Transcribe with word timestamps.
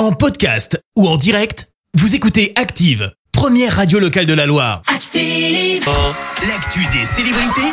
En 0.00 0.12
podcast 0.12 0.82
ou 0.96 1.06
en 1.06 1.18
direct, 1.18 1.68
vous 1.92 2.14
écoutez 2.14 2.54
Active, 2.56 3.12
première 3.32 3.76
radio 3.76 3.98
locale 3.98 4.24
de 4.24 4.32
la 4.32 4.46
Loire. 4.46 4.80
Active. 4.86 5.84
L'actu 6.48 6.86
des 6.86 7.04
célébrités, 7.04 7.70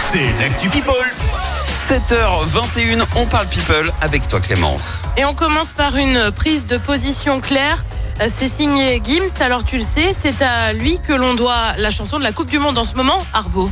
c'est 0.00 0.24
l'actu 0.40 0.68
People. 0.70 0.92
7h21, 1.88 3.06
on 3.14 3.26
parle 3.26 3.46
people 3.46 3.92
avec 4.00 4.26
toi 4.26 4.40
Clémence. 4.40 5.04
Et 5.16 5.24
on 5.24 5.34
commence 5.34 5.72
par 5.72 5.96
une 5.96 6.32
prise 6.32 6.66
de 6.66 6.78
position 6.78 7.40
claire. 7.40 7.84
Euh, 8.20 8.28
C'est 8.36 8.48
signé 8.48 9.00
Gims, 9.04 9.30
alors 9.38 9.64
tu 9.64 9.76
le 9.76 9.84
sais, 9.84 10.16
c'est 10.20 10.42
à 10.42 10.72
lui 10.72 10.98
que 10.98 11.12
l'on 11.12 11.34
doit 11.34 11.74
la 11.78 11.92
chanson 11.92 12.18
de 12.18 12.24
la 12.24 12.32
Coupe 12.32 12.50
du 12.50 12.58
Monde 12.58 12.76
en 12.76 12.84
ce 12.84 12.94
moment, 12.94 13.24
Arbo. 13.32 13.70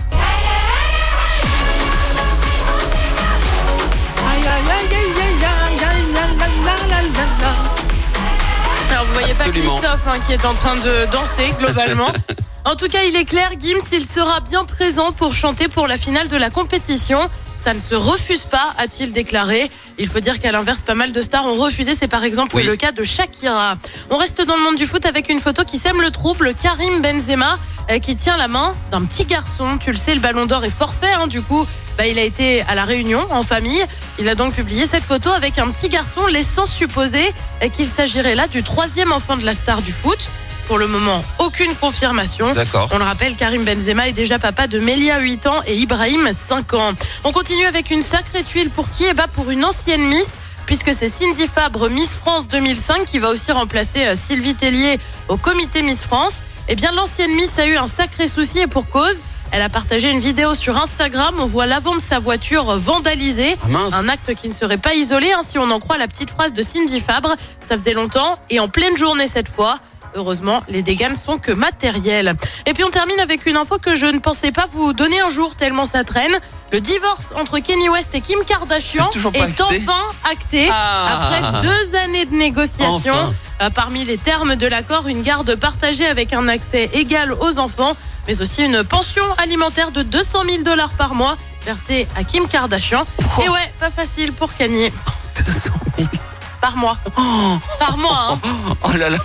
Voyez 9.26 9.32
Absolument. 9.40 9.74
pas 9.76 9.80
Christophe 9.88 10.06
hein, 10.08 10.18
qui 10.26 10.32
est 10.32 10.44
en 10.44 10.54
train 10.54 10.74
de 10.76 11.06
danser 11.10 11.52
globalement. 11.58 12.08
en 12.64 12.76
tout 12.76 12.88
cas, 12.88 13.02
il 13.04 13.16
est 13.16 13.24
clair, 13.24 13.50
Gims, 13.60 13.78
il 13.92 14.06
sera 14.06 14.40
bien 14.40 14.64
présent 14.64 15.12
pour 15.12 15.34
chanter 15.34 15.68
pour 15.68 15.86
la 15.86 15.96
finale 15.96 16.28
de 16.28 16.36
la 16.36 16.50
compétition. 16.50 17.18
Ça 17.58 17.72
ne 17.72 17.78
se 17.80 17.94
refuse 17.94 18.44
pas, 18.44 18.74
a-t-il 18.76 19.12
déclaré. 19.12 19.70
Il 19.98 20.06
faut 20.08 20.20
dire 20.20 20.38
qu'à 20.38 20.52
l'inverse, 20.52 20.82
pas 20.82 20.94
mal 20.94 21.12
de 21.12 21.22
stars 21.22 21.46
ont 21.46 21.54
refusé. 21.54 21.94
C'est 21.98 22.08
par 22.08 22.22
exemple 22.22 22.56
Oui. 22.56 22.62
le 22.64 22.76
cas 22.76 22.92
de 22.92 23.02
Shakira. 23.02 23.76
On 24.10 24.18
reste 24.18 24.42
dans 24.42 24.56
le 24.56 24.62
monde 24.62 24.76
du 24.76 24.84
foot 24.84 25.06
avec 25.06 25.30
une 25.30 25.40
photo 25.40 25.64
qui 25.64 25.78
sème 25.78 26.02
le 26.02 26.10
trouble. 26.10 26.52
Karim 26.62 27.00
Benzema 27.00 27.58
euh, 27.90 27.98
qui 28.00 28.16
tient 28.16 28.36
la 28.36 28.48
main 28.48 28.74
d'un 28.90 29.02
petit 29.06 29.24
garçon. 29.24 29.78
Tu 29.78 29.92
le 29.92 29.96
sais, 29.96 30.14
le 30.14 30.20
ballon 30.20 30.44
d'or 30.44 30.62
est 30.66 30.70
forfait. 30.76 31.12
hein, 31.14 31.26
du 31.26 31.40
coup, 31.40 31.66
bah, 31.96 32.06
il 32.06 32.18
a 32.18 32.22
été 32.22 32.60
à 32.68 32.74
la 32.74 32.84
réunion 32.84 33.26
en 33.30 33.42
famille. 33.42 33.82
Il 34.18 34.28
a 34.28 34.34
donc 34.34 34.54
publié 34.54 34.86
cette 34.86 35.02
photo 35.02 35.30
avec 35.30 35.58
un 35.58 35.70
petit 35.70 35.88
garçon, 35.88 36.26
laissant 36.26 36.66
supposer 36.66 37.32
qu'il 37.72 37.88
s'agirait 37.88 38.34
là 38.34 38.46
du 38.46 38.62
troisième 38.62 39.12
enfant 39.12 39.36
de 39.36 39.44
la 39.44 39.54
star 39.54 39.82
du 39.82 39.92
foot. 39.92 40.30
Pour 40.66 40.78
le 40.78 40.86
moment, 40.86 41.22
aucune 41.40 41.74
confirmation. 41.74 42.54
D'accord. 42.54 42.88
On 42.92 42.98
le 42.98 43.04
rappelle, 43.04 43.34
Karim 43.36 43.64
Benzema 43.64 44.08
est 44.08 44.12
déjà 44.12 44.38
papa 44.38 44.66
de 44.66 44.78
Melia 44.78 45.18
8 45.18 45.46
ans 45.46 45.60
et 45.66 45.76
Ibrahim 45.76 46.30
5 46.48 46.72
ans. 46.74 46.92
On 47.24 47.32
continue 47.32 47.66
avec 47.66 47.90
une 47.90 48.00
sacrée 48.00 48.44
tuile 48.44 48.70
pour 48.70 48.90
qui 48.90 49.04
Eh 49.04 49.12
ben 49.12 49.26
pour 49.34 49.50
une 49.50 49.64
ancienne 49.64 50.02
Miss 50.06 50.28
puisque 50.66 50.94
c'est 50.94 51.08
Cindy 51.08 51.46
Fabre, 51.46 51.90
Miss 51.90 52.14
France 52.14 52.48
2005, 52.48 53.04
qui 53.04 53.18
va 53.18 53.28
aussi 53.28 53.52
remplacer 53.52 54.06
euh, 54.06 54.14
Sylvie 54.14 54.54
Tellier 54.54 54.98
au 55.28 55.36
comité 55.36 55.82
Miss 55.82 56.00
France. 56.06 56.36
Eh 56.68 56.74
bien, 56.74 56.92
l'ancienne 56.92 57.34
Miss 57.34 57.58
a 57.58 57.66
eu 57.66 57.76
un 57.76 57.86
sacré 57.86 58.28
souci 58.28 58.60
et 58.60 58.66
pour 58.66 58.88
cause. 58.88 59.20
Elle 59.54 59.62
a 59.62 59.68
partagé 59.68 60.10
une 60.10 60.18
vidéo 60.18 60.56
sur 60.56 60.76
Instagram. 60.76 61.36
On 61.38 61.44
voit 61.44 61.66
l'avant 61.66 61.94
de 61.94 62.00
sa 62.00 62.18
voiture 62.18 62.76
vandalisée. 62.76 63.56
Ah. 63.72 63.96
Un 63.96 64.08
acte 64.08 64.34
qui 64.34 64.48
ne 64.48 64.52
serait 64.52 64.78
pas 64.78 64.94
isolé, 64.94 65.30
hein, 65.30 65.42
si 65.44 65.58
on 65.60 65.70
en 65.70 65.78
croit 65.78 65.96
la 65.96 66.08
petite 66.08 66.30
phrase 66.30 66.52
de 66.52 66.60
Cindy 66.60 66.98
Fabre. 66.98 67.36
Ça 67.60 67.78
faisait 67.78 67.92
longtemps 67.92 68.36
et 68.50 68.58
en 68.58 68.66
pleine 68.66 68.96
journée 68.96 69.28
cette 69.28 69.48
fois. 69.48 69.78
Heureusement, 70.16 70.62
les 70.68 70.82
dégâts 70.82 71.08
ne 71.10 71.14
sont 71.16 71.38
que 71.38 71.50
matériels. 71.52 72.34
Et 72.66 72.72
puis 72.72 72.84
on 72.84 72.90
termine 72.90 73.18
avec 73.20 73.46
une 73.46 73.56
info 73.56 73.78
que 73.78 73.94
je 73.94 74.06
ne 74.06 74.18
pensais 74.20 74.52
pas 74.52 74.66
vous 74.72 74.92
donner 74.92 75.20
un 75.20 75.28
jour 75.28 75.56
tellement 75.56 75.86
ça 75.86 76.04
traîne. 76.04 76.38
Le 76.72 76.80
divorce 76.80 77.26
entre 77.36 77.58
Kenny 77.58 77.88
West 77.88 78.14
et 78.14 78.20
Kim 78.20 78.38
Kardashian 78.44 79.10
est 79.34 79.60
enfin 79.60 80.02
acté 80.30 80.68
Ah. 80.72 81.28
après 81.30 81.60
deux 81.66 81.96
années 81.96 82.24
de 82.26 82.34
négociations. 82.34 83.12
Enfin. 83.14 83.32
Euh, 83.62 83.70
Parmi 83.70 84.04
les 84.04 84.18
termes 84.18 84.56
de 84.56 84.66
l'accord, 84.66 85.06
une 85.08 85.22
garde 85.22 85.54
partagée 85.56 86.06
avec 86.06 86.32
un 86.32 86.48
accès 86.48 86.90
égal 86.92 87.32
aux 87.32 87.58
enfants, 87.58 87.96
mais 88.26 88.40
aussi 88.40 88.62
une 88.64 88.82
pension 88.84 89.22
alimentaire 89.38 89.90
de 89.92 90.02
200 90.02 90.42
000 90.48 90.62
dollars 90.62 90.90
par 90.90 91.14
mois 91.14 91.36
versée 91.64 92.06
à 92.16 92.24
Kim 92.24 92.46
Kardashian. 92.48 93.04
Et 93.44 93.48
ouais, 93.48 93.72
pas 93.80 93.90
facile 93.90 94.32
pour 94.32 94.54
Kanye. 94.56 94.92
200 95.46 95.70
000. 95.98 96.08
Par 96.60 96.76
mois. 96.76 96.96
Par 97.78 97.96
mois, 97.96 98.28
hein. 98.32 98.38
Oh 98.82 98.92
là 98.96 99.08
là, 99.10 99.18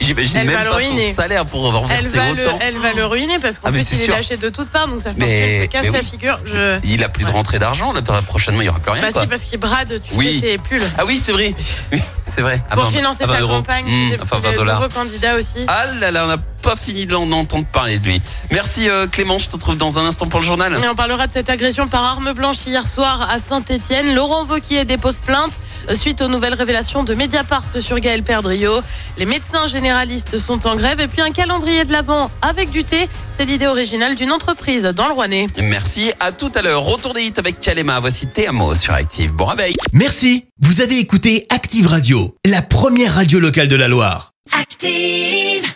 j'imagine 0.00 0.36
Elle 0.36 0.46
même 0.46 0.56
va 0.56 0.64
le 0.64 0.70
pas 0.70 0.80
son 1.08 1.14
salaire 1.14 1.46
pour 1.46 1.66
avoir 1.66 1.90
Elle 1.90 2.06
versé 2.06 2.16
va, 2.18 2.32
le, 2.32 2.46
autant. 2.46 2.58
elle 2.60 2.78
va 2.78 2.92
le 2.92 3.06
ruiner 3.06 3.38
parce 3.38 3.58
qu'en 3.58 3.68
Ah, 3.68 3.72
plus 3.72 3.84
c'est 3.86 3.96
il 3.96 4.02
est 4.02 4.06
lâché 4.08 4.36
de 4.36 4.48
toutes 4.48 4.70
parts, 4.70 4.88
donc 4.88 5.00
sa 5.00 5.10
fortune 5.10 5.24
Mais- 5.26 5.62
se 5.62 5.66
casse 5.66 5.86
la 5.90 6.02
figure. 6.02 6.38
Je... 6.46 6.78
Il 6.84 7.02
a 7.04 7.08
plus 7.08 7.24
de 7.24 7.30
rentrée 7.30 7.58
d'argent, 7.58 7.92
là, 7.92 8.00
prochainement 8.26 8.60
il 8.60 8.64
n'y 8.64 8.68
aura 8.70 8.78
plus 8.80 8.92
rien. 8.92 9.02
Bah 9.02 9.12
quoi. 9.12 9.22
si, 9.22 9.26
parce 9.28 9.42
qu'il 9.42 9.58
brade, 9.58 10.00
tu 10.02 10.14
Oui. 10.14 10.40
sais, 10.40 10.52
ses 10.52 10.58
pulls. 10.58 10.82
Ah 10.98 11.04
oui, 11.06 11.20
c'est 11.22 11.32
vrai. 11.32 11.54
Oui, 11.92 12.00
c'est 12.32 12.42
vrai. 12.42 12.62
À 12.70 12.74
Pour 12.74 12.84
20 12.84 12.90
financer 12.90 13.24
20 13.24 13.34
sa 13.34 13.40
euros. 13.40 13.56
campagne, 13.56 13.84
tu 13.86 13.90
Mmh, 13.92 14.08
sais, 14.10 14.14
est 14.14 14.18
20 14.56 14.64
le 14.64 14.72
nouveau 14.72 14.88
candidat 14.88 15.36
aussi. 15.36 15.64
Ah 15.68 15.84
là 16.00 16.10
là, 16.10 16.24
on 16.24 16.28
n'a 16.28 16.36
pas 16.62 16.76
fini 16.76 17.06
de 17.06 17.12
l'en 17.12 17.30
entendre 17.32 17.64
parler 17.72 17.98
de 17.98 18.04
lui. 18.04 18.20
Merci 18.50 18.88
euh, 18.88 19.06
Clément, 19.06 19.38
je 19.38 19.46
te 19.46 19.52
retrouve 19.52 19.76
dans 19.78 19.98
un 19.98 20.04
instant 20.04 20.26
pour 20.26 20.40
le 20.40 20.46
journal. 20.46 20.76
Et 20.84 20.88
on 20.88 20.94
parlera 20.94 21.26
de 21.26 21.32
cette 21.32 21.48
agression 21.48 21.88
par 21.88 22.04
arme 22.04 22.32
blanche 22.34 22.56
hier 22.66 22.86
soir 22.86 23.28
à 23.30 23.38
Saint-Etienne. 23.38 24.14
Laurent 24.14 24.44
Vauquier 24.44 24.84
dépose 24.84 25.20
plainte 25.20 25.58
euh, 25.88 25.94
suite 25.94 26.20
aux 26.20 26.28
nouvelles 26.28 26.52
révélations 26.54 27.02
de 27.02 27.14
Mediapart 27.14 27.62
sur 27.80 27.98
Gaël 27.98 28.22
Perdriau. 28.22 28.80
Les 29.16 29.24
médecins 29.24 29.66
généralistes 29.70 30.38
sont 30.38 30.66
en 30.66 30.76
grève 30.76 31.00
et 31.00 31.08
puis 31.08 31.20
un 31.20 31.32
calendrier 31.32 31.84
de 31.84 31.92
l'Avent 31.92 32.30
avec 32.42 32.70
du 32.70 32.84
thé. 32.84 33.08
C'est 33.36 33.44
l'idée 33.44 33.66
originale 33.66 34.16
d'une 34.16 34.32
entreprise 34.32 34.82
dans 34.82 35.06
le 35.06 35.12
Rouennais. 35.12 35.46
Merci, 35.62 36.12
à 36.20 36.32
tout 36.32 36.50
à 36.54 36.62
l'heure. 36.62 36.82
Retour 36.82 37.14
des 37.14 37.22
hits 37.22 37.32
avec 37.36 37.60
Kalema. 37.60 38.00
Voici 38.00 38.26
Théamo 38.26 38.74
sur 38.74 38.92
Active. 38.92 39.32
Bon 39.32 39.46
réveil. 39.46 39.74
Merci, 39.92 40.46
vous 40.60 40.80
avez 40.80 40.98
écouté 40.98 41.46
Active 41.50 41.86
Radio, 41.86 42.36
la 42.44 42.62
première 42.62 43.14
radio 43.14 43.38
locale 43.38 43.68
de 43.68 43.76
la 43.76 43.88
Loire. 43.88 44.32
Active. 44.52 45.70